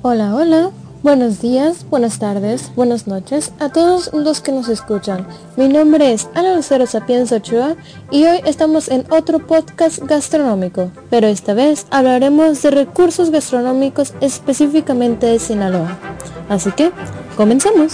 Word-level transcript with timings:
Hola, 0.00 0.34
hola. 0.34 0.70
Buenos 1.02 1.42
días, 1.42 1.84
buenas 1.90 2.18
tardes, 2.18 2.70
buenas 2.74 3.06
noches 3.06 3.52
a 3.58 3.68
todos 3.68 4.10
los 4.14 4.40
que 4.40 4.52
nos 4.52 4.68
escuchan. 4.68 5.26
Mi 5.56 5.68
nombre 5.68 6.12
es 6.12 6.28
Ana 6.34 6.54
Lucero 6.54 6.86
Sapienza 6.86 7.36
Ochoa 7.36 7.76
y 8.10 8.24
hoy 8.24 8.40
estamos 8.46 8.88
en 8.88 9.04
otro 9.10 9.46
podcast 9.46 9.98
gastronómico, 9.98 10.90
pero 11.10 11.26
esta 11.26 11.54
vez 11.54 11.86
hablaremos 11.90 12.62
de 12.62 12.70
recursos 12.70 13.30
gastronómicos 13.30 14.14
específicamente 14.20 15.26
de 15.26 15.40
Sinaloa. 15.40 15.98
Así 16.48 16.70
que, 16.72 16.92
comencemos. 17.36 17.92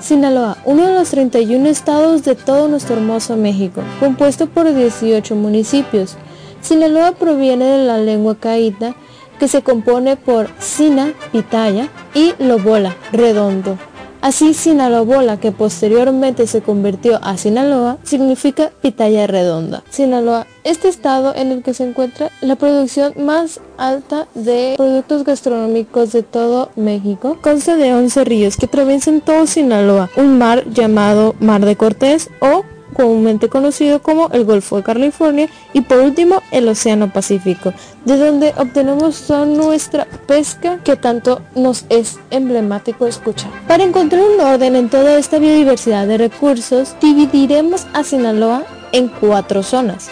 Sinaloa, 0.00 0.56
uno 0.64 0.88
de 0.88 0.94
los 0.94 1.10
31 1.10 1.68
estados 1.68 2.24
de 2.24 2.34
todo 2.34 2.66
nuestro 2.66 2.96
hermoso 2.96 3.36
México, 3.36 3.80
compuesto 4.00 4.48
por 4.48 4.74
18 4.74 5.36
municipios. 5.36 6.16
Sinaloa 6.60 7.12
proviene 7.12 7.64
de 7.64 7.84
la 7.84 7.98
lengua 7.98 8.36
caíta 8.36 8.94
que 9.38 9.48
se 9.48 9.62
compone 9.62 10.16
por 10.16 10.50
Sina, 10.58 11.14
pitaya, 11.32 11.88
y 12.14 12.34
Lobola, 12.38 12.94
redondo. 13.10 13.78
Así 14.20 14.52
Sinaloa, 14.52 15.38
que 15.38 15.50
posteriormente 15.50 16.46
se 16.46 16.60
convirtió 16.60 17.18
a 17.22 17.38
Sinaloa, 17.38 17.96
significa 18.02 18.70
pitaya 18.82 19.26
redonda. 19.26 19.82
Sinaloa, 19.88 20.46
este 20.62 20.88
estado 20.88 21.34
en 21.34 21.52
el 21.52 21.62
que 21.62 21.72
se 21.72 21.88
encuentra 21.88 22.30
la 22.42 22.56
producción 22.56 23.14
más 23.16 23.60
alta 23.78 24.28
de 24.34 24.74
productos 24.76 25.24
gastronómicos 25.24 26.12
de 26.12 26.22
todo 26.22 26.70
México, 26.76 27.38
consta 27.40 27.76
de 27.76 27.94
11 27.94 28.24
ríos 28.24 28.56
que 28.58 28.66
atraviesan 28.66 29.22
todo 29.22 29.46
Sinaloa, 29.46 30.10
un 30.16 30.36
mar 30.36 30.64
llamado 30.68 31.34
Mar 31.40 31.64
de 31.64 31.76
Cortés 31.76 32.28
o 32.40 32.62
comúnmente 33.00 33.48
conocido 33.48 34.02
como 34.02 34.28
el 34.28 34.44
Golfo 34.44 34.76
de 34.76 34.82
California 34.82 35.48
y 35.72 35.80
por 35.80 36.00
último 36.00 36.42
el 36.50 36.68
Océano 36.68 37.10
Pacífico, 37.10 37.72
de 38.04 38.18
donde 38.18 38.52
obtenemos 38.58 39.22
toda 39.22 39.46
nuestra 39.46 40.04
pesca 40.26 40.78
que 40.84 40.96
tanto 40.96 41.40
nos 41.54 41.86
es 41.88 42.18
emblemático 42.30 43.06
escuchar. 43.06 43.50
Para 43.66 43.84
encontrar 43.84 44.22
un 44.22 44.38
orden 44.38 44.76
en 44.76 44.90
toda 44.90 45.18
esta 45.18 45.38
biodiversidad 45.38 46.06
de 46.06 46.18
recursos, 46.18 46.94
dividiremos 47.00 47.86
a 47.94 48.04
Sinaloa 48.04 48.64
en 48.92 49.08
cuatro 49.08 49.62
zonas. 49.62 50.10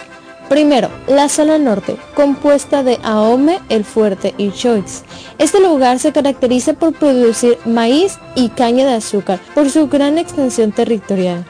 Primero, 0.49 0.89
la 1.07 1.29
zona 1.29 1.59
norte, 1.59 1.95
compuesta 2.15 2.81
de 2.81 2.97
Ahome, 3.03 3.59
El 3.69 3.85
Fuerte 3.85 4.33
y 4.39 4.49
Choix. 4.49 5.03
Este 5.37 5.59
lugar 5.59 5.99
se 5.99 6.11
caracteriza 6.11 6.73
por 6.73 6.93
producir 6.93 7.59
maíz 7.65 8.17
y 8.33 8.49
caña 8.49 8.87
de 8.87 8.95
azúcar 8.95 9.39
por 9.53 9.69
su 9.69 9.87
gran 9.89 10.17
extensión 10.17 10.71
territorial 10.71 11.45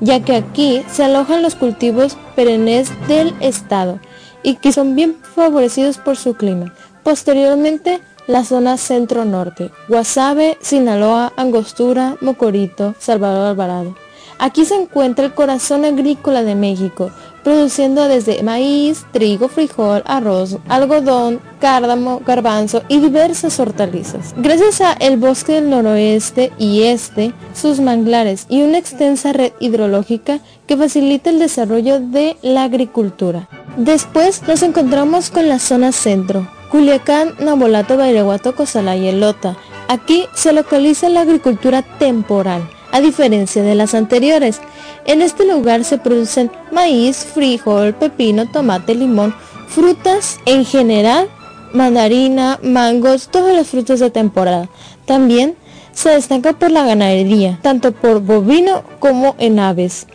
ya 0.00 0.20
que 0.20 0.36
aquí 0.36 0.82
se 0.90 1.04
alojan 1.04 1.42
los 1.42 1.54
cultivos 1.54 2.16
perennes 2.36 2.90
del 3.08 3.34
estado 3.40 3.98
y 4.42 4.56
que 4.56 4.72
son 4.72 4.94
bien 4.94 5.16
favorecidos 5.34 5.98
por 5.98 6.16
su 6.16 6.34
clima. 6.34 6.74
Posteriormente, 7.02 8.00
la 8.26 8.44
zona 8.44 8.76
centro-norte, 8.76 9.70
Guasave, 9.88 10.58
Sinaloa, 10.60 11.32
Angostura, 11.36 12.16
Mocorito, 12.20 12.94
Salvador 12.98 13.46
Alvarado. 13.48 13.96
Aquí 14.38 14.64
se 14.64 14.76
encuentra 14.76 15.24
el 15.24 15.34
corazón 15.34 15.84
agrícola 15.84 16.44
de 16.44 16.54
México, 16.54 17.10
produciendo 17.42 18.06
desde 18.06 18.42
maíz, 18.44 19.04
trigo, 19.10 19.48
frijol, 19.48 20.02
arroz, 20.06 20.58
algodón, 20.68 21.40
cárdamo, 21.60 22.22
garbanzo 22.24 22.82
y 22.86 23.00
diversas 23.00 23.58
hortalizas. 23.58 24.34
Gracias 24.36 24.80
a 24.80 24.92
el 24.92 25.16
bosque 25.16 25.54
del 25.54 25.70
noroeste 25.70 26.52
y 26.56 26.82
este, 26.84 27.32
sus 27.52 27.80
manglares 27.80 28.46
y 28.48 28.62
una 28.62 28.78
extensa 28.78 29.32
red 29.32 29.52
hidrológica 29.58 30.38
que 30.68 30.76
facilita 30.76 31.30
el 31.30 31.40
desarrollo 31.40 31.98
de 31.98 32.36
la 32.42 32.62
agricultura. 32.62 33.48
Después 33.76 34.42
nos 34.46 34.62
encontramos 34.62 35.30
con 35.30 35.48
la 35.48 35.58
zona 35.58 35.90
centro, 35.90 36.48
Culiacán, 36.70 37.34
Nabolato, 37.40 37.96
Baireguato, 37.96 38.54
Cozalá 38.54 38.94
y 38.94 39.08
Elota. 39.08 39.56
Aquí 39.88 40.26
se 40.34 40.52
localiza 40.52 41.08
la 41.08 41.22
agricultura 41.22 41.82
temporal 41.82 42.68
a 42.92 43.00
diferencia 43.00 43.62
de 43.62 43.74
las 43.74 43.94
anteriores. 43.94 44.60
En 45.04 45.22
este 45.22 45.44
lugar 45.44 45.84
se 45.84 45.98
producen 45.98 46.50
maíz, 46.72 47.18
frijol, 47.18 47.94
pepino, 47.94 48.50
tomate, 48.50 48.94
limón, 48.94 49.34
frutas 49.68 50.38
en 50.46 50.64
general, 50.64 51.28
mandarina, 51.72 52.58
mangos, 52.62 53.28
todos 53.28 53.54
los 53.54 53.68
frutos 53.68 54.00
de 54.00 54.10
temporada. 54.10 54.68
También 55.06 55.56
se 55.92 56.10
destaca 56.10 56.52
por 56.52 56.70
la 56.70 56.84
ganadería, 56.84 57.58
tanto 57.62 57.92
por 57.92 58.20
bovino 58.20 58.82
como 59.00 59.34
en 59.38 59.58
aves, 59.58 60.06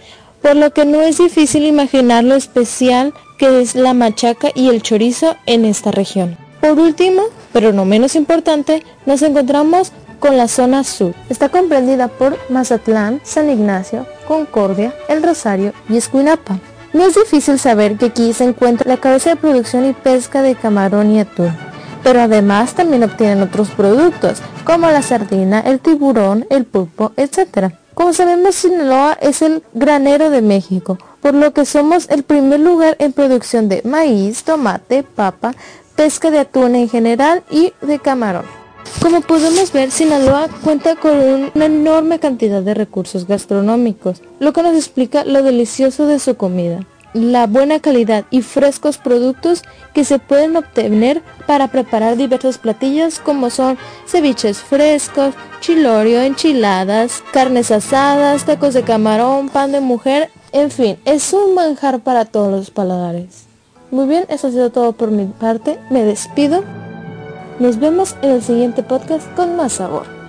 por 0.42 0.56
lo 0.56 0.72
que 0.72 0.86
no 0.86 1.02
es 1.02 1.18
difícil 1.18 1.66
imaginar 1.66 2.24
lo 2.24 2.36
especial 2.36 3.14
que 3.38 3.62
es 3.62 3.76
la 3.76 3.94
machaca 3.94 4.50
y 4.56 4.70
el 4.70 4.82
chorizo 4.82 5.36
en 5.46 5.66
esta 5.66 5.92
región. 5.92 6.38
Por 6.62 6.80
último, 6.80 7.24
pero 7.52 7.74
no 7.74 7.84
menos 7.84 8.16
importante, 8.16 8.84
nos 9.06 9.22
encontramos 9.22 9.92
con 10.24 10.38
la 10.38 10.48
zona 10.48 10.86
sur. 10.86 11.14
Está 11.28 11.50
comprendida 11.50 12.08
por 12.08 12.40
Mazatlán, 12.48 13.20
San 13.26 13.50
Ignacio, 13.50 14.08
Concordia, 14.26 14.96
El 15.10 15.22
Rosario 15.22 15.74
y 15.90 15.98
Escuinapa. 15.98 16.60
No 16.94 17.04
es 17.04 17.16
difícil 17.16 17.60
saber 17.60 17.98
que 17.98 18.06
aquí 18.06 18.32
se 18.32 18.46
encuentra 18.46 18.88
la 18.88 19.02
cabeza 19.02 19.32
de 19.32 19.36
producción 19.36 19.86
y 19.86 19.92
pesca 19.92 20.42
de 20.42 20.56
camarón 20.56 21.12
y 21.12 21.20
atún, 21.20 21.52
pero 22.04 22.22
además 22.22 22.74
también 22.74 23.04
obtienen 23.04 23.42
otros 23.42 23.72
productos 23.72 24.42
como 24.64 24.90
la 24.90 25.02
sardina, 25.02 25.60
el 25.60 25.82
tiburón, 25.82 26.46
el 26.50 26.64
pulpo, 26.64 27.12
etc. 27.18 27.74
Como 27.94 28.14
sabemos, 28.14 28.56
Sinaloa 28.56 29.18
es 29.20 29.42
el 29.42 29.62
granero 29.74 30.30
de 30.30 30.42
México, 30.42 30.98
por 31.22 31.34
lo 31.34 31.52
que 31.52 31.66
somos 31.66 32.10
el 32.10 32.24
primer 32.24 32.62
lugar 32.62 32.96
en 33.00 33.12
producción 33.12 33.68
de 33.68 33.82
maíz, 33.84 34.46
tomate, 34.46 35.04
papa, 35.04 35.54
pesca 35.98 36.32
de 36.32 36.40
atún 36.40 36.76
en 36.76 36.88
general 36.88 37.44
y 37.52 37.74
de 37.82 38.00
camarón. 38.00 38.63
Como 39.02 39.22
podemos 39.22 39.72
ver, 39.74 39.92
Sinaloa 39.92 40.48
cuenta 40.64 40.96
con 40.96 41.12
una 41.54 41.66
enorme 41.66 42.20
cantidad 42.20 42.62
de 42.62 42.74
recursos 42.74 43.28
gastronómicos, 43.28 44.22
lo 44.40 44.54
que 44.54 44.64
nos 44.64 44.76
explica 44.76 45.26
lo 45.26 45.44
delicioso 45.44 46.08
de 46.08 46.20
su 46.20 46.36
comida, 46.36 46.86
la 47.14 47.48
buena 47.48 47.80
calidad 47.80 48.26
y 48.32 48.42
frescos 48.42 48.98
productos 48.98 49.64
que 49.94 50.06
se 50.06 50.20
pueden 50.20 50.56
obtener 50.56 51.22
para 51.46 51.68
preparar 51.68 52.18
diversos 52.18 52.58
platillos 52.58 53.20
como 53.20 53.50
son 53.50 53.78
ceviches 54.08 54.60
frescos, 54.60 55.34
chilorio, 55.60 56.22
enchiladas, 56.22 57.24
carnes 57.32 57.72
asadas, 57.72 58.46
tacos 58.46 58.74
de 58.74 58.84
camarón, 58.84 59.50
pan 59.50 59.72
de 59.72 59.82
mujer, 59.82 60.30
en 60.52 60.72
fin, 60.72 60.98
es 61.06 61.34
un 61.34 61.56
manjar 61.56 62.00
para 62.00 62.26
todos 62.26 62.52
los 62.52 62.72
paladares. 62.72 63.46
Muy 63.92 64.08
bien, 64.08 64.26
eso 64.30 64.48
ha 64.48 64.52
sido 64.52 64.72
todo 64.72 64.94
por 64.94 65.12
mi 65.12 65.26
parte, 65.26 65.78
me 65.90 66.04
despido. 66.04 66.64
Nos 67.60 67.80
vemos 67.80 68.16
en 68.24 68.32
el 68.32 68.42
siguiente 68.42 68.82
podcast 68.82 69.32
con 69.36 69.56
más 69.56 69.74
sabor. 69.74 70.23